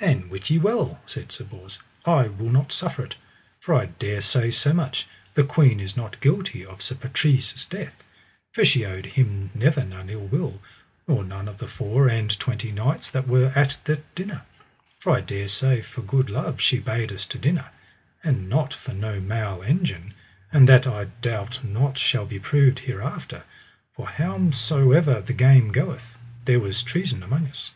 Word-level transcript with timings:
And 0.00 0.30
wit 0.30 0.50
ye 0.50 0.58
well, 0.58 0.98
said 1.06 1.30
Sir 1.30 1.44
Bors, 1.44 1.78
I 2.04 2.26
will 2.26 2.50
not 2.50 2.72
suffer 2.72 3.04
it, 3.04 3.14
for 3.60 3.72
I 3.72 3.86
dare 3.86 4.20
say 4.20 4.50
so 4.50 4.72
much, 4.72 5.06
the 5.34 5.44
queen 5.44 5.78
is 5.78 5.96
not 5.96 6.20
guilty 6.20 6.66
of 6.66 6.82
Sir 6.82 6.96
Patrise's 6.96 7.64
death, 7.64 8.02
for 8.52 8.64
she 8.64 8.84
owed 8.84 9.06
him 9.06 9.50
never 9.54 9.84
none 9.84 10.10
ill 10.10 10.26
will, 10.26 10.58
nor 11.06 11.22
none 11.22 11.46
of 11.46 11.58
the 11.58 11.68
four 11.68 12.08
and 12.08 12.36
twenty 12.40 12.72
knights 12.72 13.08
that 13.12 13.28
were 13.28 13.52
at 13.54 13.76
that 13.84 14.12
dinner; 14.16 14.42
for 14.98 15.12
I 15.18 15.20
dare 15.20 15.46
say 15.46 15.82
for 15.82 16.02
good 16.02 16.30
love 16.30 16.60
she 16.60 16.80
bade 16.80 17.12
us 17.12 17.24
to 17.26 17.38
dinner, 17.38 17.70
and 18.24 18.48
not 18.48 18.74
for 18.74 18.92
no 18.92 19.20
mal 19.20 19.62
engine, 19.62 20.14
and 20.50 20.68
that 20.68 20.88
I 20.88 21.04
doubt 21.04 21.62
not 21.62 21.96
shall 21.96 22.26
be 22.26 22.40
proved 22.40 22.80
hereafter, 22.80 23.44
for 23.94 24.08
howsomever 24.08 25.20
the 25.20 25.32
game 25.32 25.70
goeth, 25.70 26.18
there 26.44 26.58
was 26.58 26.82
treason 26.82 27.22
among 27.22 27.46
us. 27.46 27.70